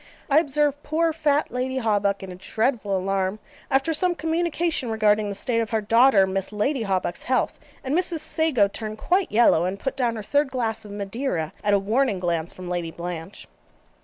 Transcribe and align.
I 0.31 0.39
observed 0.39 0.81
poor 0.81 1.13
fat 1.13 1.51
Lady 1.51 1.77
Hawbuck 1.77 2.23
in 2.23 2.31
a 2.31 2.35
dreadful 2.35 2.97
alarm 2.97 3.37
after 3.69 3.93
some 3.93 4.15
communication 4.15 4.89
regarding 4.89 5.29
the 5.29 5.35
state 5.35 5.59
of 5.59 5.69
her 5.69 5.79
daughter 5.79 6.25
Miss 6.25 6.51
Lucy 6.51 6.81
Hawbuck's 6.81 7.21
health, 7.21 7.59
and 7.83 7.95
Mrs. 7.95 8.21
Sago 8.21 8.67
turned 8.67 8.97
quite 8.97 9.31
yellow, 9.31 9.65
and 9.65 9.79
put 9.79 9.95
down 9.95 10.15
her 10.15 10.23
third 10.23 10.49
glass 10.49 10.85
of 10.85 10.91
Madeira, 10.91 11.53
at 11.63 11.75
a 11.75 11.77
warning 11.77 12.19
glance 12.19 12.51
from 12.51 12.67
Lady 12.67 12.89
Blanche. 12.89 13.47